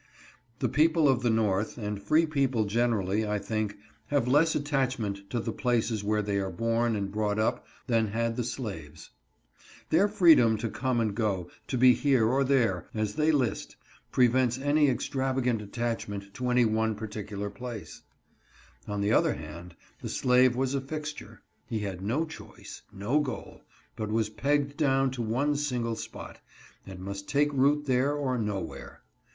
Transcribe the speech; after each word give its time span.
The 0.57 0.67
people 0.67 1.07
of 1.07 1.21
the 1.21 1.29
North, 1.29 1.77
and 1.77 2.01
free 2.01 2.25
people 2.25 2.65
generally, 2.65 3.23
I 3.27 3.37
think, 3.37 3.77
have 4.07 4.27
less 4.27 4.55
attachment 4.55 5.29
to 5.29 5.39
the 5.39 5.51
places 5.51 6.03
where 6.03 6.23
they 6.23 6.37
are 6.39 6.49
born 6.49 6.95
and 6.95 7.11
brought 7.11 7.37
up 7.37 7.67
than 7.85 8.07
had 8.07 8.35
the 8.35 8.43
slaves. 8.43 9.11
Their 9.91 10.07
freedom 10.07 10.57
to 10.57 10.71
come 10.71 10.99
and 10.99 11.13
go, 11.13 11.51
to 11.67 11.77
be 11.77 11.93
here 11.93 12.25
or 12.25 12.43
there, 12.43 12.87
as 12.95 13.13
they 13.13 13.31
list, 13.31 13.75
prevents 14.11 14.57
any 14.57 14.89
extravagant 14.89 15.61
attachment 15.61 16.33
to 16.33 16.49
any 16.49 16.65
one 16.65 16.95
particular 16.95 17.51
place. 17.51 18.01
plummer's 18.83 18.87
rule 18.87 18.95
on 18.95 19.01
their 19.01 19.11
backs. 19.11 19.23
119 19.23 19.53
On 19.53 19.59
the 19.59 19.59
other 19.59 19.59
hand, 19.59 19.75
the 20.01 20.09
slave 20.09 20.55
was 20.55 20.73
a 20.73 20.81
fixture; 20.81 21.43
he 21.67 21.77
had 21.81 22.01
no 22.01 22.23
i 22.23 22.25
choice, 22.25 22.81
no 22.91 23.19
goal, 23.19 23.61
but 23.95 24.09
was 24.09 24.29
pegged 24.29 24.75
down 24.77 25.11
to 25.11 25.21
one 25.21 25.55
single 25.55 25.95
spot, 25.95 26.39
and 26.87 27.01
must 27.01 27.29
take 27.29 27.53
root 27.53 27.85
there 27.85 28.15
or 28.15 28.39
nowhere. 28.39 29.03